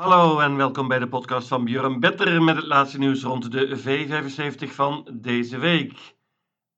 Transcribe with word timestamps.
Hallo 0.00 0.38
en 0.38 0.56
welkom 0.56 0.88
bij 0.88 0.98
de 0.98 1.08
podcast 1.08 1.48
van 1.48 1.64
Björn 1.64 2.00
Better 2.00 2.42
met 2.42 2.56
het 2.56 2.66
laatste 2.66 2.98
nieuws 2.98 3.22
rond 3.22 3.52
de 3.52 3.78
V75 3.78 4.74
van 4.74 5.18
deze 5.20 5.58
week. 5.58 6.16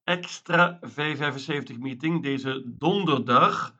Extra 0.04 0.80
V75 0.87 1.79
meeting 1.79 2.22
deze 2.22 2.62
donderdag 2.66 3.77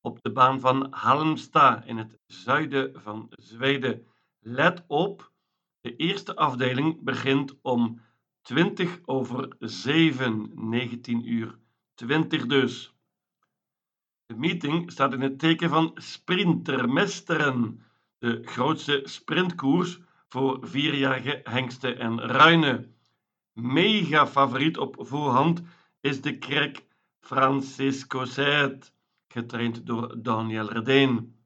op 0.00 0.22
de 0.22 0.32
baan 0.32 0.60
van 0.60 0.86
Halmstad 0.90 1.84
in 1.84 1.96
het 1.96 2.18
zuiden 2.26 3.02
van 3.02 3.26
Zweden. 3.30 4.06
Let 4.40 4.84
op, 4.86 5.32
de 5.80 5.96
eerste 5.96 6.36
afdeling 6.36 7.02
begint 7.02 7.54
om 7.62 8.00
20 8.42 9.00
over 9.04 9.54
7, 9.58 10.50
19 10.54 11.32
uur 11.32 11.58
20 11.94 12.46
dus. 12.46 12.94
De 14.26 14.36
meeting 14.36 14.92
staat 14.92 15.12
in 15.12 15.20
het 15.20 15.38
teken 15.38 15.68
van 15.68 15.90
Sprintermesteren, 15.94 17.85
de 18.18 18.40
grootste 18.44 19.00
sprintkoers 19.04 19.98
voor 20.28 20.58
vierjarige 20.60 21.40
hengsten 21.44 21.98
en 21.98 22.20
ruinen. 22.20 22.94
Mega 23.52 24.26
favoriet 24.26 24.78
op 24.78 24.96
voorhand 24.98 25.62
is 26.00 26.20
de 26.20 26.38
krek 26.38 26.84
Francisco 27.20 28.24
Zet, 28.24 28.92
getraind 29.28 29.86
door 29.86 30.22
Daniel 30.22 30.72
Redeen. 30.72 31.36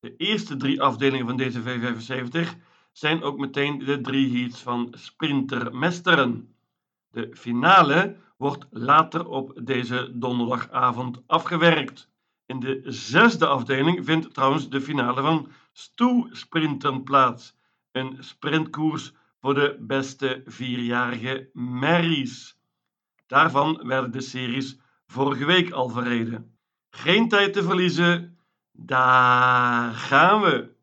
De 0.00 0.16
eerste 0.16 0.56
drie 0.56 0.82
afdelingen 0.82 1.26
van 1.26 1.36
deze 1.36 1.62
V75 1.62 2.48
zijn 2.92 3.22
ook 3.22 3.38
meteen 3.38 3.78
de 3.78 4.00
drie 4.00 4.38
heats 4.38 4.62
van 4.62 4.88
Sprintermesteren. 4.90 6.54
De 7.10 7.28
finale 7.32 8.16
wordt 8.36 8.66
later 8.70 9.28
op 9.28 9.60
deze 9.62 10.10
donderdagavond 10.14 11.22
afgewerkt. 11.26 12.10
In 12.46 12.60
de 12.60 12.82
zesde 12.84 13.46
afdeling 13.46 14.04
vindt 14.04 14.34
trouwens 14.34 14.68
de 14.68 14.80
finale 14.80 15.20
van 15.20 15.48
Stoe-sprinten 15.72 17.02
plaats. 17.02 17.54
Een 17.92 18.16
sprintkoers 18.20 19.12
voor 19.40 19.54
de 19.54 19.76
beste 19.80 20.42
vierjarige 20.46 21.50
merries. 21.52 22.58
Daarvan 23.26 23.86
werden 23.86 24.12
de 24.12 24.20
series 24.20 24.78
vorige 25.06 25.44
week 25.44 25.70
al 25.70 25.88
verreden. 25.88 26.56
Geen 26.90 27.28
tijd 27.28 27.52
te 27.52 27.62
verliezen, 27.62 28.38
daar 28.72 29.92
gaan 29.92 30.40
we! 30.40 30.80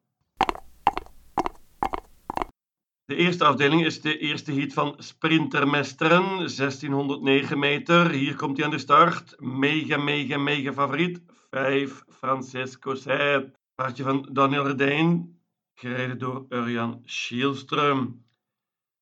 De 3.06 3.16
eerste 3.16 3.46
afdeling 3.46 3.86
is 3.86 4.02
de 4.02 4.18
eerste 4.18 4.54
heat 4.54 4.74
van 4.74 4.96
Sprintermesteren, 4.98 6.26
1609 6.26 7.60
meter. 7.60 8.10
Hier 8.10 8.36
komt 8.36 8.58
hij 8.58 8.66
aan 8.66 8.72
de 8.72 8.78
start. 8.78 9.36
Mega, 9.40 9.98
mega, 9.98 10.38
mega 10.38 10.74
favoriet. 10.74 11.22
5 11.50 12.04
Francesco 12.08 12.96
Seid. 12.96 13.59
Paardje 13.80 14.04
van 14.04 14.30
Daniel 14.32 14.68
Redijn, 14.68 15.40
gereden 15.74 16.18
door 16.18 16.46
Urjan 16.50 17.02
Schielström. 17.06 18.26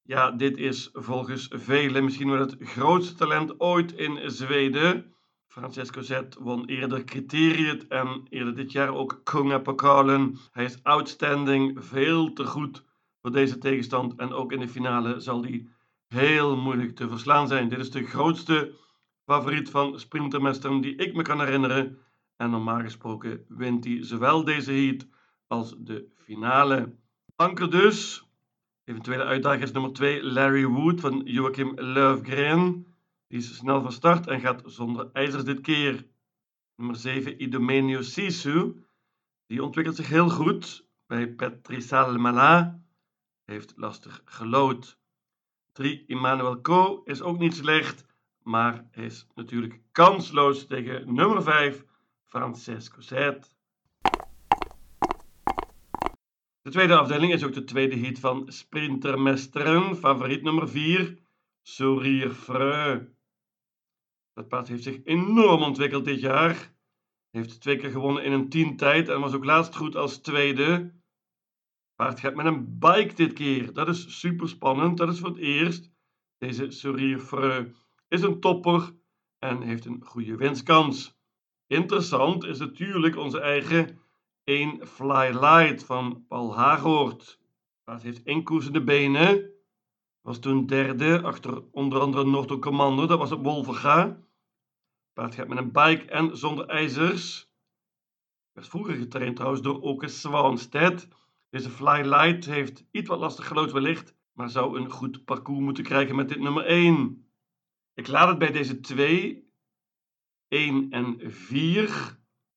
Ja, 0.02 0.32
dit 0.32 0.58
is 0.58 0.90
volgens 0.94 1.48
velen 1.52 2.04
misschien 2.04 2.30
wel 2.30 2.40
het 2.40 2.56
grootste 2.60 3.16
talent 3.16 3.60
ooit 3.60 3.92
in 3.92 4.32
Zweden. 4.32 5.14
Francesco 5.48 6.02
Zet 6.02 6.36
won 6.40 6.66
eerder 6.66 7.04
Criteriet 7.04 7.88
en 7.88 8.26
eerder 8.30 8.56
dit 8.56 8.72
jaar 8.72 8.94
ook 8.94 9.22
Kungapokalen. 9.24 10.38
Hij 10.52 10.66
is 10.66 10.84
outstanding, 10.84 11.86
veel 11.86 12.34
te 12.34 12.46
goed 12.46 12.84
voor 13.22 13.32
deze 13.32 13.58
tegenstand. 13.58 14.16
En 14.16 14.34
ook 14.34 14.52
in 14.52 14.60
de 14.60 14.68
finale 14.68 15.20
zal 15.20 15.44
hij 15.44 15.68
heel 16.08 16.58
moeilijk 16.58 16.96
te 16.96 17.10
verslaan 17.10 17.48
zijn. 17.48 17.70
Dit 17.70 17.80
is 17.80 17.92
de 17.92 18.06
grootste 18.06 18.74
favoriet 19.26 19.70
van 19.70 20.00
Sprintermester 20.00 20.82
die 20.82 20.96
ik 20.96 21.16
me 21.16 21.22
kan 21.22 21.40
herinneren. 21.40 21.98
En 22.38 22.50
normaal 22.50 22.82
gesproken 22.82 23.46
wint 23.48 23.84
hij 23.84 24.04
zowel 24.04 24.44
deze 24.44 24.72
heat 24.72 25.08
als 25.48 25.76
de 25.78 26.12
finale. 26.16 26.96
Anker 27.36 27.72
dus. 27.72 28.26
Eventuele 28.84 29.24
uitdager 29.24 29.62
is 29.62 29.72
nummer 29.72 29.94
2 29.94 30.24
Larry 30.24 30.66
Wood 30.66 31.00
van 31.00 31.22
Joachim 31.26 31.74
Löfgren. 31.76 32.86
Die 33.28 33.38
is 33.38 33.56
snel 33.56 33.82
van 33.82 33.92
start 33.92 34.28
en 34.28 34.40
gaat 34.40 34.62
zonder 34.66 35.10
ijzers 35.14 35.44
dit 35.44 35.62
keer. 35.62 36.08
Nummer 36.76 36.96
7 36.96 37.42
Idomenio 37.44 38.02
Sisu. 38.02 38.86
Die 39.46 39.64
ontwikkelt 39.64 39.96
zich 39.96 40.08
heel 40.08 40.30
goed 40.30 40.88
bij 41.08 41.28
Petrisal 41.28 42.18
Mala 42.18 42.82
heeft 43.46 43.74
lastig 43.76 44.22
gelood. 44.26 45.00
3. 45.72 46.04
Emmanuel 46.08 46.62
Co 46.62 47.02
is 47.06 47.22
ook 47.22 47.40
niet 47.40 47.56
slecht, 47.56 48.06
maar 48.44 48.88
is 48.92 49.28
natuurlijk 49.36 49.82
kansloos 49.92 50.68
tegen 50.68 51.14
nummer 51.14 51.44
5 51.44 51.86
Francesco 52.28 53.02
Zet. 53.02 53.56
De 56.62 56.74
tweede 56.74 56.98
afdeling 56.98 57.34
is 57.34 57.44
ook 57.44 57.54
de 57.54 57.64
tweede 57.64 57.98
heat 57.98 58.20
van 58.20 58.52
Sprintermesteren. 58.52 59.96
Favoriet 59.96 60.44
nummer 60.44 60.70
4, 60.70 61.20
Sourire 61.62 62.34
Freu. 62.34 63.08
Dat 64.34 64.48
paard 64.48 64.68
heeft 64.68 64.84
zich 64.84 65.04
enorm 65.04 65.62
ontwikkeld 65.62 66.06
dit 66.06 66.20
jaar. 66.20 66.76
Heeft 67.30 67.62
twee 67.62 67.78
keer 67.78 67.92
gewonnen 67.92 68.24
in 68.24 68.32
een 68.32 68.50
teamtijd 68.50 69.10
en 69.10 69.20
was 69.20 69.34
ook 69.34 69.46
laatst 69.46 69.76
goed 69.76 69.96
als 69.96 70.18
tweede. 70.18 70.96
Paard 71.96 72.20
gaat 72.20 72.36
met 72.36 72.46
een 72.46 72.80
bike 72.80 73.14
dit 73.14 73.34
keer. 73.34 73.74
Dat 73.74 73.88
is 73.88 74.20
super 74.20 74.50
spannend. 74.50 74.98
Dat 74.98 75.10
is 75.10 75.20
voor 75.20 75.30
het 75.30 75.38
eerst. 75.38 75.92
Deze 76.38 76.72
Sourire 76.72 77.74
is 78.08 78.22
een 78.22 78.40
topper 78.40 78.96
en 79.40 79.62
heeft 79.62 79.86
een 79.86 80.04
goede 80.04 80.36
winstkans. 80.36 81.17
Interessant 81.68 82.44
is 82.44 82.60
natuurlijk 82.60 83.16
onze 83.16 83.40
eigen 83.40 84.00
1 84.44 84.88
Fly 84.88 85.30
Light 85.32 85.84
van 85.84 86.26
Paul 86.28 86.56
Hagoort. 86.56 87.40
Paard 87.84 88.04
heeft 88.04 88.26
inkoersende 88.26 88.84
benen. 88.84 89.52
Was 90.22 90.40
toen 90.40 90.66
derde 90.66 91.22
achter 91.22 91.64
onder 91.72 92.00
andere 92.00 92.26
Norton 92.26 92.60
Commander. 92.60 93.08
Dat 93.08 93.18
was 93.18 93.32
op 93.32 93.44
Wolverga. 93.44 94.20
Paard 95.14 95.36
gaat 95.36 95.48
met 95.48 95.58
een 95.58 95.72
bike 95.72 96.06
en 96.06 96.38
zonder 96.38 96.66
ijzers. 96.66 97.52
Werd 98.52 98.68
vroeger 98.68 98.96
getraind 98.96 99.36
trouwens 99.36 99.62
door 99.62 99.82
Oke 99.82 100.08
Swanstedt. 100.08 101.08
Deze 101.50 101.70
Fly 101.70 102.02
Light 102.02 102.46
heeft 102.46 102.86
iets 102.92 103.10
wat 103.10 103.20
lastig 103.20 103.48
gelood 103.48 103.72
wellicht, 103.72 104.16
maar 104.34 104.50
zou 104.50 104.80
een 104.80 104.92
goed 104.92 105.26
parcours 105.26 105.64
moeten 105.64 105.84
krijgen 105.84 106.16
met 106.16 106.30
dit 106.30 106.40
nummer 106.40 106.66
1. 106.66 107.28
Ik 107.94 108.08
laat 108.08 108.28
het 108.28 108.38
bij 108.38 108.52
deze 108.52 108.80
2, 108.80 109.47
1 110.48 110.88
en 110.92 111.18
4. 111.32 111.84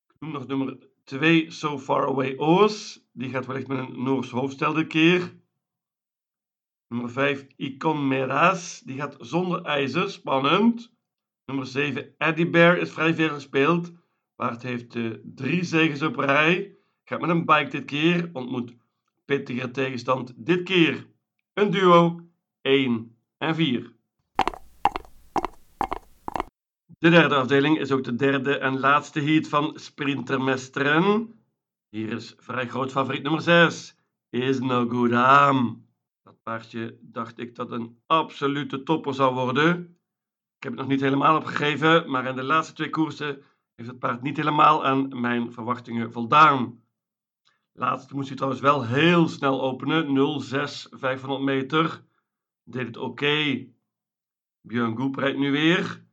Ik 0.09 0.17
noem 0.19 0.33
nog 0.33 0.47
nummer 0.47 0.79
2 1.05 1.51
So 1.51 1.79
Far 1.79 2.07
Away 2.07 2.37
Oos. 2.37 3.05
Die 3.13 3.31
gaat 3.31 3.47
wellicht 3.47 3.67
met 3.67 3.79
een 3.79 4.03
Noors 4.03 4.31
hoofdstel 4.31 4.73
dit 4.73 4.87
keer. 4.87 5.35
Nummer 6.89 7.11
5 7.11 7.47
Icon 7.57 8.09
Meras. 8.09 8.81
Die 8.81 8.97
gaat 8.97 9.17
zonder 9.19 9.63
ijzer, 9.63 10.11
spannend. 10.11 10.93
Nummer 11.45 11.67
7 11.67 12.15
Eddie 12.19 12.51
Bear 12.51 12.79
is 12.79 12.91
vrij 12.91 13.15
veel 13.15 13.29
gespeeld. 13.29 13.93
Paard 14.35 14.63
heeft 14.63 14.95
uh, 14.95 15.15
drie 15.25 15.65
zegens 15.65 16.03
op 16.03 16.17
rij. 16.17 16.77
Gaat 17.05 17.21
met 17.21 17.31
een 17.31 17.45
bike 17.45 17.69
dit 17.69 17.85
keer. 17.85 18.31
Ontmoet 18.33 18.77
pittige 19.25 19.71
tegenstand. 19.71 20.33
Dit 20.37 20.63
keer 20.63 21.07
een 21.55 21.71
duo 21.71 22.21
1 22.61 23.17
en 23.39 23.55
4. 23.55 23.99
De 27.01 27.11
derde 27.11 27.35
afdeling 27.35 27.79
is 27.79 27.93
ook 27.93 28.05
de 28.05 28.15
derde 28.15 28.59
en 28.59 28.79
laatste 28.79 29.21
heat 29.21 29.49
van 29.49 29.79
Sprintermesteren. 29.79 31.35
Hier 31.89 32.13
is 32.13 32.35
vrij 32.39 32.69
groot 32.69 32.91
favoriet 32.91 33.23
nummer 33.23 33.41
6. 33.41 33.97
Is 34.31 34.59
no 34.59 34.89
good 34.89 35.13
am. 35.13 35.87
Dat 36.23 36.43
paardje 36.43 36.99
dacht 37.01 37.39
ik 37.39 37.55
dat 37.55 37.71
een 37.71 38.03
absolute 38.07 38.83
topper 38.83 39.15
zou 39.15 39.35
worden. 39.35 39.99
Ik 40.57 40.63
heb 40.63 40.73
het 40.73 40.81
nog 40.81 40.91
niet 40.91 41.01
helemaal 41.01 41.37
opgegeven, 41.37 42.11
maar 42.11 42.27
in 42.27 42.37
de 42.37 42.43
laatste 42.43 42.75
twee 42.75 42.91
koersen 42.91 43.43
heeft 43.75 43.91
het 43.91 43.99
paard 43.99 44.23
niet 44.23 44.37
helemaal 44.37 44.85
aan 44.85 45.21
mijn 45.21 45.53
verwachtingen 45.53 46.13
voldaan. 46.13 46.83
Laatst 47.73 48.13
moest 48.13 48.29
hij 48.29 48.37
trouwens 48.37 48.63
wel 48.63 48.87
heel 48.87 49.29
snel 49.29 49.63
openen. 49.63 50.41
06 50.41 50.87
500 50.91 51.43
meter. 51.43 52.05
Deed 52.65 52.87
het 52.87 52.97
oké. 52.97 53.11
Okay. 53.25 53.75
Björn 54.61 54.97
Goep 54.97 55.17
rijdt 55.17 55.39
nu 55.39 55.51
weer. 55.51 56.09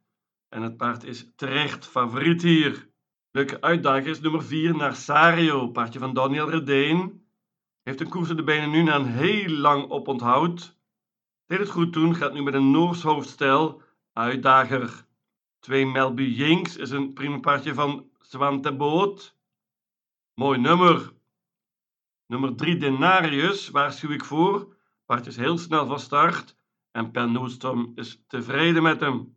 En 0.50 0.62
het 0.62 0.78
paard 0.78 1.04
is 1.04 1.32
terecht 1.36 1.88
favoriet 1.88 2.42
hier. 2.42 2.90
Leuke 3.32 3.62
uitdager 3.62 4.08
is 4.08 4.20
nummer 4.20 4.44
4 4.44 4.76
Narsario. 4.76 5.68
Paardje 5.68 6.00
van 6.00 6.14
Daniel 6.14 6.50
Redeen. 6.50 7.26
Heeft 7.84 8.02
een 8.02 8.10
koers 8.10 8.30
in 8.30 8.36
de 8.36 8.44
benen 8.44 8.70
nu 8.70 8.84
na 8.84 8.96
een 8.96 9.06
heel 9.06 9.50
lang 9.50 9.90
oponthoud. 9.90 10.78
Deed 11.46 11.60
het 11.60 11.70
goed 11.70 11.94
toen. 11.94 12.16
Gaat 12.16 12.34
nu 12.34 12.44
met 12.44 12.54
een 12.54 12.72
Noors 12.72 13.02
hoofdstijl. 13.02 13.82
Uitdager. 14.14 15.06
2 15.60 15.86
Melby 15.86 16.24
Jinks 16.24 16.78
is 16.78 16.90
een 16.90 17.14
prima 17.14 17.40
paardje 17.40 17.74
van 17.74 18.10
Swante 18.20 18.76
Boot. 18.76 19.38
Mooi 20.34 20.60
nummer. 20.60 21.14
Nummer 22.26 22.56
3 22.56 22.78
Denarius 22.78 23.70
waarschuw 23.70 24.10
ik 24.10 24.26
voor. 24.26 24.76
Paard 25.06 25.28
is 25.28 25.38
heel 25.38 25.58
snel 25.58 25.86
van 25.86 26.00
start 26.00 26.58
en 26.92 27.12
Per 27.12 27.32
Noostrom 27.32 27.92
is 27.96 28.24
tevreden 28.28 28.84
met 28.84 29.00
hem. 29.00 29.37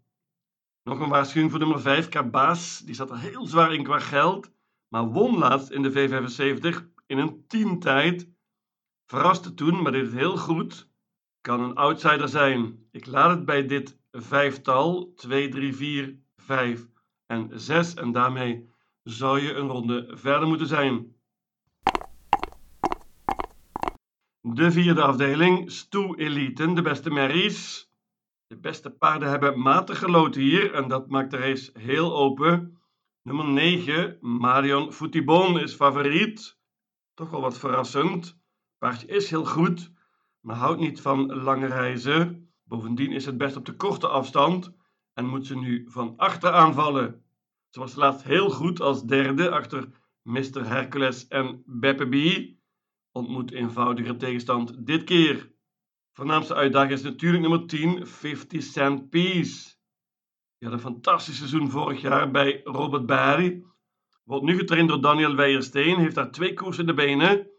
Nog 0.83 1.01
een 1.01 1.09
waarschuwing 1.09 1.51
voor 1.51 1.61
nummer 1.61 1.81
5 1.81 2.09
Cabas. 2.09 2.79
Die 2.79 2.95
zat 2.95 3.11
er 3.11 3.19
heel 3.19 3.47
zwaar 3.47 3.75
in 3.75 3.83
qua 3.83 3.99
geld, 3.99 4.51
maar 4.89 5.07
won 5.07 5.39
laatst 5.39 5.71
in 5.71 5.83
de 5.83 5.93
V75 5.93 7.03
in 7.07 7.19
een 7.19 7.45
teamtijd. 7.47 8.29
Verraste 9.07 9.55
toen, 9.55 9.83
maar 9.83 9.93
deed 9.93 10.05
het 10.05 10.15
heel 10.15 10.37
goed. 10.37 10.89
Kan 11.41 11.61
een 11.61 11.75
outsider 11.75 12.29
zijn. 12.29 12.89
Ik 12.91 13.07
laat 13.07 13.31
het 13.31 13.45
bij 13.45 13.67
dit 13.67 13.99
vijftal. 14.11 15.13
2, 15.15 15.49
3, 15.49 15.75
4, 15.75 16.19
5 16.37 16.89
en 17.27 17.61
6. 17.61 17.95
En 17.95 18.13
daarmee 18.13 18.69
zou 19.03 19.41
je 19.41 19.55
een 19.55 19.69
ronde 19.69 20.11
verder 20.17 20.49
moeten 20.49 20.67
zijn. 20.67 21.15
De 24.41 24.73
vierde 24.73 25.03
afdeling, 25.03 25.71
Stoe 25.71 26.19
Eliten, 26.19 26.75
de 26.75 26.83
beste 26.83 27.11
merries. 27.11 27.90
De 28.51 28.57
beste 28.57 28.91
paarden 28.91 29.29
hebben 29.29 29.61
matig 29.61 29.99
geloten 29.99 30.41
hier 30.41 30.75
en 30.75 30.89
dat 30.89 31.09
maakt 31.09 31.31
de 31.31 31.37
race 31.37 31.71
heel 31.79 32.17
open. 32.17 32.79
Nummer 33.23 33.45
9, 33.45 34.19
Marion 34.21 34.93
Foutibon 34.93 35.59
is 35.59 35.75
favoriet. 35.75 36.59
Toch 37.15 37.31
wel 37.31 37.41
wat 37.41 37.59
verrassend. 37.59 38.41
Paardje 38.79 39.07
is 39.07 39.31
heel 39.31 39.45
goed, 39.45 39.93
maar 40.41 40.57
houdt 40.57 40.81
niet 40.81 41.01
van 41.01 41.35
lange 41.35 41.67
reizen. 41.67 42.51
Bovendien 42.63 43.13
is 43.13 43.27
het 43.27 43.39
best 43.39 43.57
op 43.57 43.65
de 43.65 43.77
korte 43.77 44.09
afstand 44.09 44.73
en 45.13 45.27
moet 45.27 45.47
ze 45.47 45.57
nu 45.57 45.85
van 45.89 46.17
achter 46.17 46.53
aanvallen. 46.53 47.25
Ze 47.69 47.81
was 47.81 47.95
laatst 47.95 48.25
heel 48.25 48.51
goed 48.51 48.81
als 48.81 49.05
derde 49.05 49.51
achter 49.51 49.89
Mr. 50.23 50.67
Hercules 50.67 51.29
en 51.29 51.63
Beppe. 51.67 52.57
Ontmoet 53.13 53.53
eenvoudiger 53.53 54.17
tegenstand 54.17 54.87
dit 54.87 55.05
keer. 55.05 55.53
Voornaamste 56.13 56.55
uitdaging 56.55 56.93
is 56.93 57.03
natuurlijk 57.03 57.43
nummer 57.43 57.67
10, 57.67 58.07
50 58.07 58.63
Cent 58.63 59.11
Piece. 59.11 59.75
Die 60.59 60.69
had 60.69 60.73
een 60.73 60.85
fantastisch 60.85 61.37
seizoen 61.37 61.71
vorig 61.71 62.01
jaar 62.01 62.31
bij 62.31 62.61
Robert 62.65 63.07
Barry. 63.07 63.65
Wordt 64.25 64.45
nu 64.45 64.57
getraind 64.57 64.89
door 64.89 65.01
Daniel 65.01 65.35
Weijersteen, 65.35 65.99
heeft 65.99 66.15
daar 66.15 66.31
twee 66.31 66.55
koersen 66.55 66.81
in 66.81 66.87
de 66.87 67.03
benen 67.03 67.51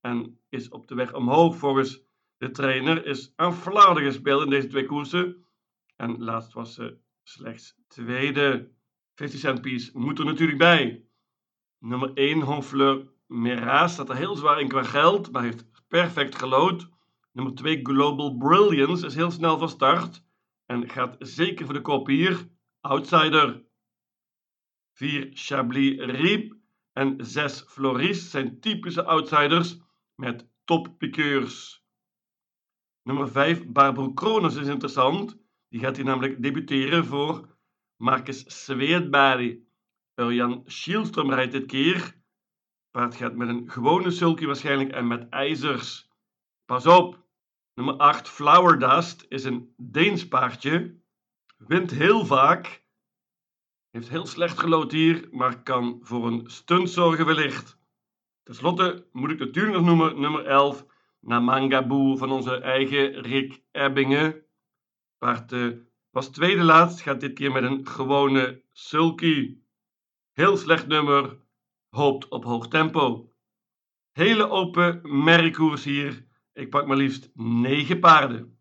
en 0.00 0.40
is 0.48 0.68
op 0.68 0.86
de 0.86 0.94
weg 0.94 1.14
omhoog 1.14 1.56
volgens 1.56 2.02
de 2.36 2.50
trainer. 2.50 3.06
Is 3.06 3.32
aan 3.36 3.54
Vlaanderen 3.54 4.12
gespeeld 4.12 4.44
in 4.44 4.50
deze 4.50 4.66
twee 4.66 4.86
koersen 4.86 5.46
en 5.96 6.22
laatst 6.22 6.52
was 6.52 6.74
ze 6.74 6.98
slechts 7.22 7.76
tweede. 7.88 8.72
50 9.14 9.40
Cent 9.40 9.60
Piece 9.60 9.98
moet 9.98 10.18
er 10.18 10.24
natuurlijk 10.24 10.58
bij. 10.58 11.06
Nummer 11.78 12.12
1, 12.14 12.40
Honfleur 12.40 13.12
Mera, 13.26 13.88
staat 13.88 14.08
er 14.08 14.16
heel 14.16 14.36
zwaar 14.36 14.60
in 14.60 14.68
qua 14.68 14.82
geld, 14.82 15.32
maar 15.32 15.42
heeft 15.42 15.70
perfect 15.88 16.34
gelood. 16.34 16.91
Nummer 17.32 17.54
2, 17.54 17.80
Global 17.82 18.36
Brilliance, 18.36 19.06
is 19.06 19.14
heel 19.14 19.30
snel 19.30 19.58
van 19.58 19.68
start 19.68 20.22
en 20.66 20.88
gaat 20.88 21.16
zeker 21.18 21.64
voor 21.64 21.74
de 21.74 21.80
kop 21.80 22.06
hier. 22.06 22.48
Outsider. 22.80 23.64
4, 24.92 25.30
Chablis 25.32 26.00
Riep 26.00 26.56
en 26.92 27.26
6, 27.26 27.64
Floris 27.66 28.30
zijn 28.30 28.60
typische 28.60 29.04
outsiders 29.04 29.78
met 30.14 30.48
toppikeurs. 30.64 31.84
Nummer 33.02 33.28
5, 33.28 33.66
Barbro 33.66 34.12
Kronos 34.12 34.56
is 34.56 34.66
interessant. 34.66 35.36
Die 35.68 35.80
gaat 35.80 35.96
hier 35.96 36.04
namelijk 36.04 36.42
debuteren 36.42 37.04
voor 37.04 37.56
Marcus 37.96 38.64
Sweetbari. 38.64 39.66
Jan 40.14 40.62
Schielström 40.66 41.28
rijdt 41.28 41.52
dit 41.52 41.66
keer. 41.66 42.20
Paard 42.90 43.16
gaat 43.16 43.34
met 43.34 43.48
een 43.48 43.70
gewone 43.70 44.10
sulky 44.10 44.46
waarschijnlijk 44.46 44.90
en 44.90 45.06
met 45.06 45.28
ijzers. 45.28 46.08
Pas 46.64 46.86
op! 46.86 47.21
Nummer 47.74 47.96
8, 47.96 48.28
Flower 48.28 48.78
Dust, 48.78 49.26
is 49.28 49.44
een 49.44 49.74
Deens 49.76 50.28
paardje. 50.28 51.00
Wint 51.56 51.90
heel 51.90 52.26
vaak. 52.26 52.84
Heeft 53.90 54.08
heel 54.08 54.26
slecht 54.26 54.58
gelood 54.58 54.92
hier, 54.92 55.28
maar 55.30 55.62
kan 55.62 55.98
voor 56.02 56.26
een 56.26 56.50
stunt 56.50 56.90
zorgen 56.90 57.26
wellicht. 57.26 57.78
Ten 58.42 58.54
slotte 58.54 59.08
moet 59.12 59.30
ik 59.30 59.38
natuurlijk 59.38 59.76
nog 59.76 59.84
noemen 59.84 60.20
nummer 60.20 60.44
11, 60.46 60.86
Namangaboe 61.20 62.16
van 62.16 62.30
onze 62.30 62.56
eigen 62.56 63.20
Rick 63.20 63.62
Ebbingen. 63.70 64.44
Paard 65.18 65.52
uh, 65.52 65.76
was 66.10 66.28
tweede 66.28 66.62
laatst, 66.62 67.00
gaat 67.00 67.20
dit 67.20 67.34
keer 67.34 67.52
met 67.52 67.62
een 67.62 67.86
gewone 67.86 68.62
sulky. 68.72 69.58
Heel 70.32 70.56
slecht 70.56 70.86
nummer, 70.86 71.38
hoopt 71.88 72.28
op 72.28 72.44
hoog 72.44 72.68
tempo. 72.68 73.32
Hele 74.10 74.48
open 74.48 75.00
merriekoers 75.24 75.84
hier. 75.84 76.30
Ik 76.54 76.70
pak 76.70 76.86
maar 76.86 76.96
liefst 76.96 77.30
9 77.34 77.98
paarden. 77.98 78.58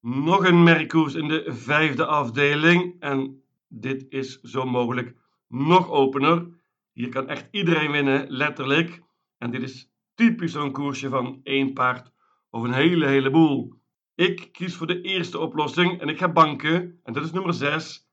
Nog 0.00 0.44
een 0.46 0.62
merriekoers 0.62 1.14
in 1.14 1.28
de 1.28 1.44
vijfde 1.46 2.06
afdeling. 2.06 3.00
En 3.00 3.42
dit 3.68 4.06
is 4.08 4.40
zo 4.40 4.64
mogelijk 4.64 5.16
nog 5.48 5.90
opener. 5.90 6.48
Hier 6.92 7.08
kan 7.08 7.28
echt 7.28 7.48
iedereen 7.50 7.90
winnen, 7.90 8.30
letterlijk. 8.30 9.02
En 9.38 9.50
dit 9.50 9.62
is 9.62 9.92
typisch 10.14 10.52
zo'n 10.52 10.72
koersje 10.72 11.08
van 11.08 11.40
één 11.42 11.72
paard 11.72 12.12
of 12.50 12.62
een 12.62 12.72
hele 12.72 13.06
heleboel. 13.06 13.80
Ik 14.14 14.48
kies 14.52 14.76
voor 14.76 14.86
de 14.86 15.00
eerste 15.00 15.38
oplossing 15.38 16.00
en 16.00 16.08
ik 16.08 16.18
ga 16.18 16.32
banken. 16.32 17.00
En 17.02 17.12
dat 17.12 17.24
is 17.24 17.32
nummer 17.32 17.54
6, 17.54 18.08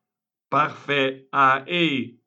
Parfait 0.48 1.24
AE. 1.30 2.18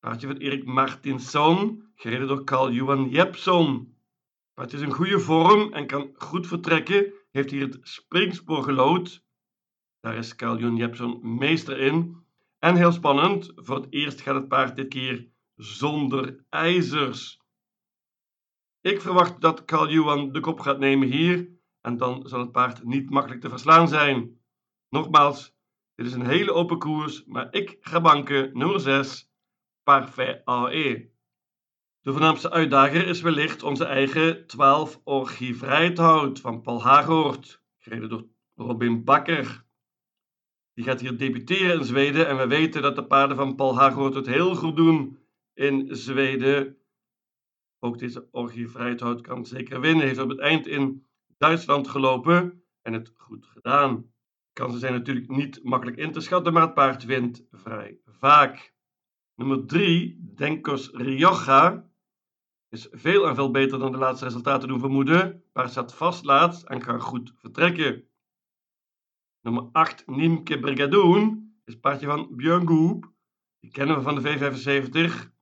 Paardje 0.00 0.26
van 0.26 0.36
Erik 0.36 0.64
Martinsson, 0.64 1.82
gereden 1.94 2.28
door 2.28 2.44
Carl-Johan 2.44 3.08
Jepson. 3.08 3.95
Paardje 4.56 4.76
is 4.76 4.82
in 4.82 4.92
goede 4.92 5.20
vorm 5.20 5.72
en 5.72 5.86
kan 5.86 6.10
goed 6.14 6.46
vertrekken. 6.46 7.12
Heeft 7.30 7.50
hier 7.50 7.60
het 7.60 7.78
springspoor 7.82 8.62
gelood. 8.62 9.24
Daar 10.00 10.16
is 10.16 10.36
Carl-Johan 10.36 10.76
Jepson 10.76 11.36
meester 11.36 11.78
in. 11.78 12.24
En 12.58 12.76
heel 12.76 12.92
spannend, 12.92 13.52
voor 13.54 13.76
het 13.76 13.86
eerst 13.90 14.20
gaat 14.20 14.34
het 14.34 14.48
paard 14.48 14.76
dit 14.76 14.88
keer 14.88 15.28
zonder 15.54 16.44
ijzers. 16.48 17.40
Ik 18.80 19.00
verwacht 19.00 19.40
dat 19.40 19.64
Carl-Johan 19.64 20.32
de 20.32 20.40
kop 20.40 20.60
gaat 20.60 20.78
nemen 20.78 21.08
hier 21.08 21.48
en 21.80 21.96
dan 21.96 22.28
zal 22.28 22.40
het 22.40 22.52
paard 22.52 22.84
niet 22.84 23.10
makkelijk 23.10 23.40
te 23.40 23.48
verslaan 23.48 23.88
zijn. 23.88 24.40
Nogmaals, 24.88 25.54
dit 25.94 26.06
is 26.06 26.12
een 26.12 26.26
hele 26.26 26.52
open 26.52 26.78
koers, 26.78 27.24
maar 27.24 27.48
ik 27.50 27.76
ga 27.80 28.00
banken 28.00 28.58
nummer 28.58 28.80
6, 28.80 29.30
Parfait 29.82 30.44
AE. 30.44 31.15
De 32.06 32.12
voornaamste 32.12 32.50
uitdager 32.50 33.06
is 33.06 33.20
wellicht 33.20 33.62
onze 33.62 33.84
eigen 33.84 34.46
12 34.46 35.00
Orgie 35.04 35.56
Vrijthout 35.56 36.40
van 36.40 36.62
Paul 36.62 36.82
Hagoort, 36.82 37.62
gereden 37.78 38.08
door 38.08 38.26
Robin 38.54 39.04
Bakker. 39.04 39.64
Die 40.74 40.84
gaat 40.84 41.00
hier 41.00 41.18
debuteren 41.18 41.78
in 41.78 41.84
Zweden 41.84 42.28
en 42.28 42.36
we 42.36 42.46
weten 42.46 42.82
dat 42.82 42.96
de 42.96 43.06
paarden 43.06 43.36
van 43.36 43.54
Paul 43.54 43.78
Hagoort 43.78 44.14
het 44.14 44.26
heel 44.26 44.54
goed 44.54 44.76
doen 44.76 45.18
in 45.54 45.96
Zweden. 45.96 46.76
Ook 47.78 47.98
deze 47.98 48.28
Orgie 48.30 48.68
Vrijthout 48.68 49.20
kan 49.20 49.46
zeker 49.46 49.80
winnen, 49.80 50.06
heeft 50.06 50.20
op 50.20 50.28
het 50.28 50.38
eind 50.38 50.66
in 50.66 51.06
Duitsland 51.38 51.88
gelopen 51.88 52.62
en 52.82 52.92
het 52.92 53.12
goed 53.16 53.46
gedaan. 53.46 54.12
Kansen 54.52 54.80
zijn 54.80 54.92
natuurlijk 54.92 55.28
niet 55.28 55.60
makkelijk 55.62 55.96
in 55.96 56.12
te 56.12 56.20
schatten, 56.20 56.52
maar 56.52 56.62
het 56.62 56.74
paard 56.74 57.04
wint 57.04 57.46
vrij 57.50 57.98
vaak. 58.04 58.74
Nummer 59.34 59.66
3, 59.66 60.32
Denkos 60.34 60.90
Rioja, 60.90 61.94
is 62.68 62.88
veel 62.90 63.28
en 63.28 63.34
veel 63.34 63.50
beter 63.50 63.78
dan 63.78 63.92
de 63.92 63.98
laatste 63.98 64.24
resultaten 64.24 64.68
doen 64.68 64.80
vermoeden. 64.80 65.44
Paard 65.52 65.70
staat 65.70 65.94
vast 65.94 66.24
laatst 66.24 66.62
en 66.62 66.80
kan 66.80 67.00
goed 67.00 67.32
vertrekken. 67.36 68.08
Nummer 69.40 69.68
8, 69.72 70.06
Niemke 70.06 70.58
Brigadoon, 70.58 71.52
is 71.64 71.78
paardje 71.78 72.06
van 72.06 72.36
Björn. 72.36 72.66
Die 73.60 73.70
kennen 73.70 73.96
we 73.96 74.02
van 74.02 74.14
de 74.14 74.20
V75. 74.22 75.34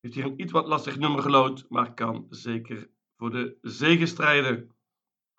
Heeft 0.00 0.14
hier 0.14 0.24
een 0.24 0.40
iets 0.40 0.52
wat 0.52 0.66
lastig 0.66 0.98
nummer 0.98 1.22
gelood, 1.22 1.66
maar 1.68 1.94
kan 1.94 2.26
zeker 2.28 2.90
voor 3.16 3.30
de 3.30 3.58
zege 3.60 4.06
strijden. 4.06 4.70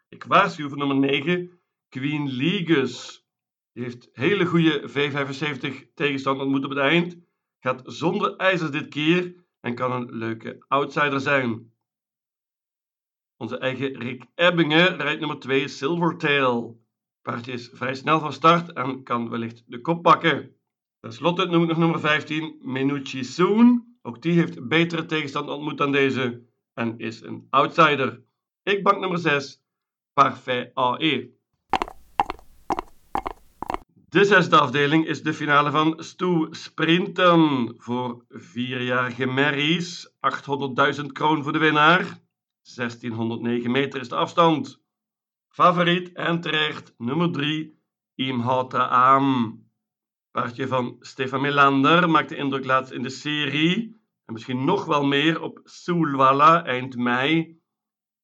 Ik 0.09 0.23
waarschuw 0.23 0.69
voor 0.69 0.77
nummer 0.77 0.97
9, 0.97 1.59
Queen 1.89 2.27
Ligus. 2.27 3.25
Die 3.71 3.83
heeft 3.83 4.09
hele 4.13 4.45
goede 4.45 4.89
V75 4.89 5.93
tegenstand 5.93 6.39
ontmoet 6.39 6.63
op 6.63 6.69
het 6.69 6.79
eind. 6.79 7.17
Gaat 7.59 7.81
zonder 7.85 8.35
ijzers 8.35 8.71
dit 8.71 8.87
keer 8.87 9.40
en 9.61 9.75
kan 9.75 9.91
een 9.91 10.15
leuke 10.15 10.65
outsider 10.67 11.19
zijn. 11.19 11.73
Onze 13.37 13.57
eigen 13.57 13.99
Rick 13.99 14.25
Ebbingen 14.35 14.97
rijdt 14.97 15.19
nummer 15.19 15.39
2 15.39 15.67
Silvertail. 15.67 16.81
Paardje 17.21 17.51
is 17.51 17.69
vrij 17.73 17.95
snel 17.95 18.19
van 18.19 18.33
start 18.33 18.73
en 18.73 19.03
kan 19.03 19.29
wellicht 19.29 19.63
de 19.65 19.81
kop 19.81 20.01
pakken. 20.03 20.55
Ten 20.99 21.13
slotte 21.13 21.45
noem 21.45 21.61
ik 21.61 21.67
nog 21.67 21.77
nummer 21.77 21.99
15 21.99 22.59
Minucci 22.61 23.23
Soon. 23.23 23.97
Ook 24.01 24.21
die 24.21 24.33
heeft 24.33 24.67
betere 24.67 25.05
tegenstand 25.05 25.49
ontmoet 25.49 25.77
dan 25.77 25.91
deze 25.91 26.45
en 26.73 26.97
is 26.97 27.21
een 27.21 27.47
outsider. 27.49 28.23
Ik 28.63 28.83
bank 28.83 28.99
nummer 28.99 29.19
6 29.19 29.63
Parfait 30.13 30.73
AE. 30.73 31.40
De 34.11 34.25
zesde 34.25 34.59
afdeling 34.59 35.05
is 35.05 35.23
de 35.23 35.33
finale 35.33 35.71
van 35.71 36.03
Stoe 36.03 36.55
Sprinten 36.55 37.73
voor 37.77 38.25
vierjarige 38.29 39.25
merries. 39.25 40.07
800.000 40.99 41.05
kroon 41.11 41.43
voor 41.43 41.51
de 41.51 41.59
winnaar. 41.59 42.19
1609 42.75 43.71
meter 43.71 43.99
is 43.99 44.09
de 44.09 44.15
afstand. 44.15 44.83
Favoriet 45.47 46.11
en 46.13 46.41
terecht 46.41 46.93
nummer 46.97 47.31
3, 47.31 47.81
Imhota 48.15 48.87
Am. 48.87 49.59
Paardje 50.31 50.67
van 50.67 50.95
Stefan 50.99 51.41
Melander 51.41 52.09
maakte 52.09 52.35
indruk 52.35 52.65
laatst 52.65 52.91
in 52.91 53.03
de 53.03 53.09
serie. 53.09 54.01
en 54.25 54.33
misschien 54.33 54.65
nog 54.65 54.85
wel 54.85 55.03
meer 55.03 55.41
op 55.41 55.59
Sulwala 55.63 56.65
eind 56.65 56.95
mei. 56.95 57.59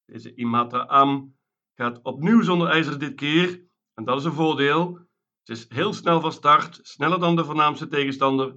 Deze 0.04 0.34
Imatra 0.34 0.80
Am 0.80 1.36
gaat 1.74 2.02
opnieuw 2.02 2.42
zonder 2.42 2.68
ijzer 2.68 2.98
dit 2.98 3.14
keer 3.14 3.66
en 3.94 4.04
dat 4.04 4.18
is 4.18 4.24
een 4.24 4.32
voordeel. 4.32 5.07
Ze 5.48 5.54
is 5.54 5.68
heel 5.68 5.92
snel 5.92 6.20
van 6.20 6.32
start, 6.32 6.78
sneller 6.82 7.20
dan 7.20 7.36
de 7.36 7.44
voornaamste 7.44 7.88
tegenstander 7.88 8.56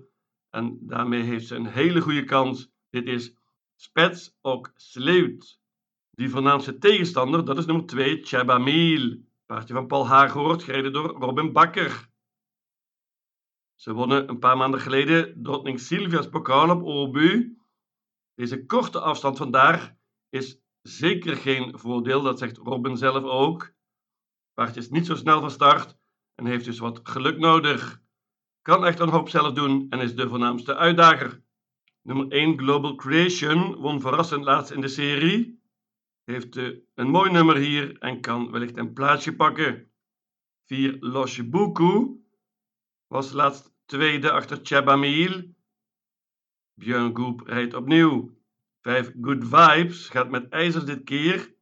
en 0.50 0.78
daarmee 0.82 1.22
heeft 1.22 1.48
ze 1.48 1.56
een 1.56 1.66
hele 1.66 2.02
goede 2.02 2.24
kans. 2.24 2.72
Dit 2.90 3.08
is 3.08 3.36
Spets 3.76 4.38
ook 4.42 4.72
Sleut. 4.76 5.60
Die 6.10 6.30
voornaamste 6.30 6.78
tegenstander, 6.78 7.46
dat 7.46 7.58
is 7.58 7.66
nummer 7.66 7.86
2, 7.86 8.24
Chabamil. 8.24 9.22
Paardje 9.46 9.74
van 9.74 9.88
Paul 9.88 10.08
Haaghoort, 10.08 10.64
gereden 10.64 10.94
door 10.94 11.10
Robin 11.10 11.52
Bakker. 11.52 12.10
Ze 13.76 13.94
wonnen 13.94 14.30
een 14.30 14.40
paar 14.40 14.58
maanden 14.58 14.82
geleden 14.82 15.44
Drottning 15.44 15.80
Sylvia's 15.80 16.30
pokaal 16.30 16.70
op 16.70 16.84
Obu. 16.84 17.58
Deze 18.34 18.66
korte 18.66 19.00
afstand 19.00 19.38
vandaar 19.38 19.98
is 20.30 20.62
zeker 20.82 21.36
geen 21.36 21.80
voordeel, 21.80 22.22
dat 22.22 22.40
zegt 22.40 22.58
Robin 22.58 22.98
zelf 22.98 23.24
ook. 23.24 23.74
Paardje 24.54 24.80
is 24.80 24.90
niet 24.90 25.06
zo 25.06 25.16
snel 25.16 25.40
van 25.40 25.52
start 25.52 26.00
en 26.42 26.48
heeft 26.48 26.66
dus 26.66 26.80
wat 26.80 27.00
geluk 27.04 27.38
nodig. 27.38 28.02
Kan 28.62 28.86
echt 28.86 29.00
een 29.00 29.10
hoop 29.10 29.30
zelf 29.30 29.54
doen 29.54 29.88
en 29.90 30.00
is 30.00 30.16
de 30.16 30.30
voornaamste 30.30 30.76
uitdager. 30.76 31.42
Nummer 32.02 32.28
1 32.28 32.58
Global 32.58 32.96
Creation 32.96 33.76
won 33.76 34.02
verrassend 34.02 34.44
laatst 34.44 34.72
in 34.72 34.82
de 34.82 34.88
serie. 34.88 35.62
Heeft 36.24 36.56
uh, 36.56 36.78
een 36.94 37.10
mooi 37.10 37.32
nummer 37.32 37.56
hier 37.56 37.98
en 37.98 38.22
kan 38.22 38.52
wellicht 38.52 38.78
een 38.78 38.94
plaatsje 38.94 39.36
pakken. 39.36 39.92
4 40.66 40.98
Losjebuku 41.00 42.24
was 43.08 43.32
laatst 43.32 43.74
tweede 43.86 44.32
achter 44.32 44.60
Chabamil. 44.64 45.54
Björn 46.74 47.16
Goop 47.18 47.42
rijdt 47.42 47.74
opnieuw. 47.74 48.38
5 48.82 49.12
Good 49.22 49.44
Vibes 49.44 50.10
gaat 50.10 50.30
met 50.30 50.50
ijzer 50.50 50.86
dit 50.86 51.04
keer. 51.04 51.56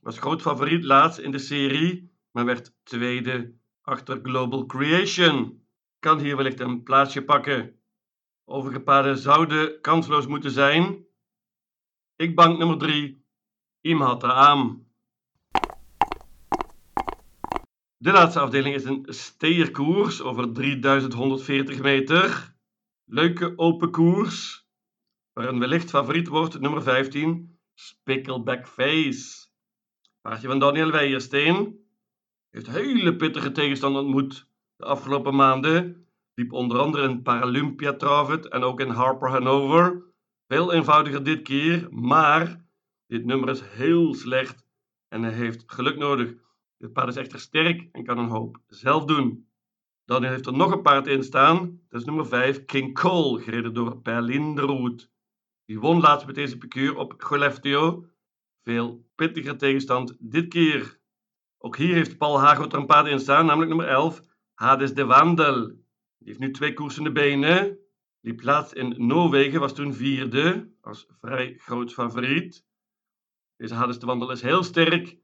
Was 0.00 0.18
groot 0.18 0.42
favoriet 0.42 0.84
laatst 0.84 1.18
in 1.18 1.30
de 1.30 1.38
serie, 1.38 2.10
maar 2.30 2.44
werd 2.44 2.74
tweede 2.82 3.54
achter 3.86 4.20
Global 4.22 4.66
Creation. 4.66 5.62
Kan 5.98 6.18
hier 6.18 6.36
wellicht 6.36 6.60
een 6.60 6.82
plaatsje 6.82 7.24
pakken. 7.24 7.80
Overige 8.44 8.80
paarden 8.80 9.18
zouden 9.18 9.80
kansloos 9.80 10.26
moeten 10.26 10.50
zijn. 10.50 11.06
Ik 12.16 12.34
bank 12.34 12.58
nummer 12.58 12.78
3, 12.78 13.24
Imhata 13.80 14.32
aan. 14.32 14.86
De 17.96 18.12
laatste 18.12 18.40
afdeling 18.40 18.74
is 18.74 18.84
een 18.84 19.06
steerkoers 19.08 20.22
over 20.22 20.52
3140 20.52 21.82
meter. 21.82 22.54
Leuke 23.04 23.52
open 23.58 23.90
koers, 23.90 24.68
waarin 25.32 25.58
wellicht 25.58 25.90
favoriet 25.90 26.28
wordt 26.28 26.60
nummer 26.60 26.82
15, 26.82 27.58
Spickleback 27.74 28.68
Face. 28.68 29.48
Paardje 30.20 30.48
van 30.48 30.58
Daniel 30.58 30.90
Weijersteen 30.90 31.85
heeft 32.56 32.70
hele 32.70 33.16
pittige 33.16 33.52
tegenstander 33.52 34.02
ontmoet 34.02 34.48
de 34.76 34.84
afgelopen 34.84 35.34
maanden. 35.34 36.06
Liep 36.34 36.52
onder 36.52 36.78
andere 36.78 37.08
in 37.08 37.22
Paralympia 37.22 37.92
Travet 37.92 38.48
en 38.48 38.62
ook 38.62 38.80
in 38.80 38.88
Harper 38.88 39.30
Hanover. 39.30 40.02
Veel 40.46 40.72
eenvoudiger 40.72 41.24
dit 41.24 41.42
keer, 41.42 41.88
maar 41.90 42.64
dit 43.06 43.24
nummer 43.24 43.48
is 43.48 43.60
heel 43.60 44.14
slecht 44.14 44.66
en 45.08 45.22
hij 45.22 45.32
heeft 45.32 45.64
geluk 45.66 45.96
nodig. 45.96 46.34
Dit 46.78 46.92
paard 46.92 47.08
is 47.08 47.16
echter 47.16 47.40
sterk 47.40 47.88
en 47.92 48.04
kan 48.04 48.18
een 48.18 48.28
hoop 48.28 48.58
zelf 48.66 49.04
doen. 49.04 49.48
Dan 50.04 50.24
heeft 50.24 50.46
er 50.46 50.56
nog 50.56 50.72
een 50.72 50.82
paard 50.82 51.06
in 51.06 51.22
staan. 51.22 51.80
Dat 51.88 52.00
is 52.00 52.06
nummer 52.06 52.26
5, 52.26 52.64
King 52.64 52.94
Cole, 52.94 53.42
gereden 53.42 53.74
door 53.74 54.00
Perlinderoet. 54.00 55.10
Die 55.64 55.80
won 55.80 56.00
laatst 56.00 56.26
met 56.26 56.34
deze 56.34 56.58
piqueur 56.58 56.96
op 56.96 57.14
Goleftio. 57.22 58.06
Veel 58.62 59.06
pittiger 59.14 59.56
tegenstand 59.56 60.16
dit 60.18 60.48
keer. 60.48 60.98
Ook 61.58 61.76
hier 61.76 61.94
heeft 61.94 62.18
Paul 62.18 62.40
Hagot 62.40 62.72
er 62.72 62.78
een 62.78 62.86
paard 62.86 63.06
in 63.06 63.20
staan, 63.20 63.46
namelijk 63.46 63.68
nummer 63.68 63.88
11, 63.88 64.20
Hades 64.54 64.94
de 64.94 65.04
Wandel. 65.04 65.66
Die 66.18 66.28
heeft 66.28 66.38
nu 66.38 66.50
twee 66.50 66.72
koersende 66.72 67.12
benen. 67.12 67.78
Die 68.20 68.34
plaats 68.34 68.72
in 68.72 68.94
Noorwegen 69.06 69.60
was 69.60 69.74
toen 69.74 69.94
vierde, 69.94 70.72
als 70.80 71.06
vrij 71.20 71.54
groot 71.58 71.92
favoriet. 71.92 72.66
Deze 73.56 73.74
Hades 73.74 73.98
de 73.98 74.06
Wandel 74.06 74.30
is 74.30 74.42
heel 74.42 74.62
sterk, 74.62 75.16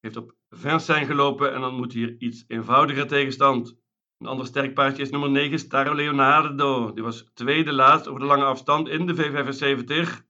heeft 0.00 0.16
op 0.16 0.34
Vincennes 0.48 1.06
gelopen 1.06 1.54
en 1.54 1.60
dan 1.60 1.74
moet 1.74 1.92
hier 1.92 2.16
iets 2.18 2.44
eenvoudiger 2.46 3.06
tegenstand. 3.06 3.76
Een 4.18 4.26
ander 4.26 4.46
sterk 4.46 4.74
paardje 4.74 5.02
is 5.02 5.10
nummer 5.10 5.30
9, 5.30 5.58
Staro 5.58 5.94
Leonardo. 5.94 6.92
Die 6.92 7.02
was 7.02 7.30
tweede 7.34 7.72
laatst 7.72 8.08
over 8.08 8.20
de 8.20 8.26
lange 8.26 8.44
afstand 8.44 8.88
in 8.88 9.06
de 9.06 9.14
V75. 9.14 10.24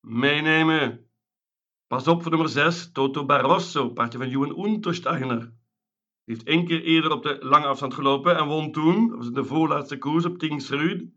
Meenemen. 0.00 1.11
Pas 1.92 2.08
op 2.08 2.22
voor 2.22 2.30
nummer 2.30 2.48
6, 2.48 2.92
Toto 2.92 3.24
Barroso, 3.24 3.90
paardje 3.90 4.18
van 4.18 4.28
Johan 4.28 4.64
Untersteiner. 4.66 5.38
Die 6.24 6.34
heeft 6.34 6.46
één 6.46 6.66
keer 6.66 6.82
eerder 6.82 7.12
op 7.12 7.22
de 7.22 7.38
lange 7.40 7.66
afstand 7.66 7.94
gelopen 7.94 8.36
en 8.36 8.46
won 8.46 8.72
toen, 8.72 9.08
dat 9.08 9.16
was 9.16 9.26
in 9.26 9.32
de 9.32 9.44
voorlaatste 9.44 9.98
koers 9.98 10.24
op 10.24 10.38
Tingsrud. 10.38 11.00
Het 11.00 11.10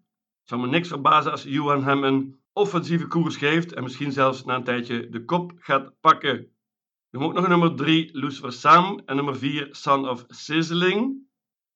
zou 0.44 0.62
me 0.62 0.68
niks 0.68 0.88
verbazen 0.88 1.32
als 1.32 1.44
Johan 1.44 1.84
hem 1.84 2.04
een 2.04 2.40
offensieve 2.54 3.08
koers 3.08 3.38
geeft 3.38 3.74
en 3.74 3.84
misschien 3.84 4.12
zelfs 4.12 4.44
na 4.44 4.56
een 4.56 4.64
tijdje 4.64 5.10
de 5.10 5.26
kop 5.26 5.52
gaat 5.58 6.00
pakken. 6.00 6.52
Hebben 7.10 7.30
ook 7.30 7.36
nog 7.36 7.48
nummer 7.48 7.76
3, 7.76 8.10
Lucifer 8.14 8.54
Sam 8.54 9.02
en 9.06 9.16
nummer 9.16 9.38
4, 9.38 9.68
Son 9.72 10.10
of 10.10 10.24
Sizzling. 10.28 11.28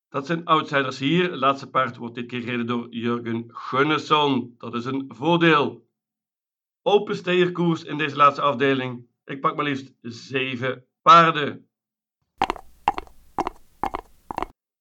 Dat 0.09 0.25
zijn 0.25 0.45
outsiders 0.45 0.99
hier. 0.99 1.31
Het 1.31 1.39
laatste 1.39 1.69
paard 1.69 1.97
wordt 1.97 2.15
dit 2.15 2.27
keer 2.27 2.41
gereden 2.41 2.67
door 2.67 2.87
Jurgen 2.89 3.45
Gunnesson. 3.47 4.55
Dat 4.57 4.75
is 4.75 4.85
een 4.85 5.05
voordeel. 5.07 5.88
Open 6.89 7.15
steerkoers 7.15 7.83
in 7.83 7.97
deze 7.97 8.15
laatste 8.15 8.41
afdeling. 8.41 9.07
Ik 9.25 9.41
pak 9.41 9.55
maar 9.55 9.65
liefst 9.65 9.93
7 10.01 10.85
paarden. 11.01 11.67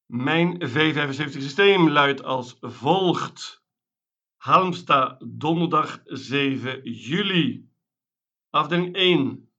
Mijn 0.07 0.69
V75 0.69 1.31
systeem 1.31 1.89
luidt 1.89 2.23
als 2.23 2.57
volgt. 2.61 3.63
Halmstad, 4.37 5.25
donderdag 5.27 6.01
7 6.05 6.91
juli. 6.91 7.71
Afdeling 8.51 8.95
1. 8.95 9.51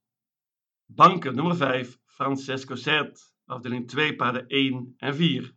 Banken, 0.86 1.36
nummer 1.36 1.56
5, 1.56 2.00
Francesco 2.06 2.76
Zet. 2.76 3.34
Afdeling 3.46 3.88
2, 3.88 4.16
paarden 4.16 4.48
1 4.48 4.94
en 4.98 5.16
4. 5.16 5.56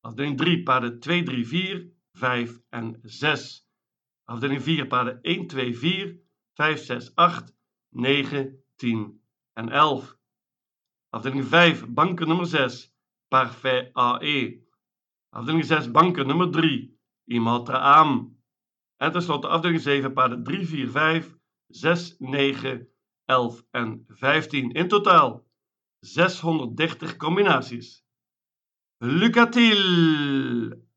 Afdeling 0.00 0.36
3, 0.36 0.62
paarden 0.62 1.00
2, 1.00 1.22
3, 1.22 1.46
4, 1.46 1.92
5 2.12 2.60
en 2.68 2.98
6. 3.02 3.69
Afdeling 4.30 4.62
4, 4.62 4.86
paarden 4.86 5.18
1, 5.22 5.46
2, 5.46 5.74
4, 5.74 6.20
5, 6.54 6.78
6, 6.78 7.12
8, 7.14 7.56
9, 7.90 8.62
10 8.76 9.20
en 9.52 9.68
11. 9.68 10.18
Afdeling 11.08 11.44
5, 11.44 11.88
banken 11.88 12.28
nummer 12.28 12.46
6. 12.46 12.94
Parfait 13.28 13.90
AE. 13.92 14.62
Afdeling 15.30 15.64
6 15.64 15.90
banken 15.90 16.26
nummer 16.26 16.50
3, 16.50 16.98
Imatra 17.24 17.98
Am. 17.98 18.38
En 18.96 19.12
tenslotte 19.12 19.48
afdeling 19.48 19.80
7 19.80 20.12
paarden 20.12 20.44
3, 20.44 20.66
4, 20.66 20.88
5, 20.90 21.36
6, 21.66 22.14
9, 22.18 22.88
11 23.24 23.66
en 23.70 24.04
15. 24.08 24.70
In 24.72 24.88
totaal 24.88 25.46
630 26.00 27.16
combinaties. 27.16 28.04
Lucatil! 28.98 30.89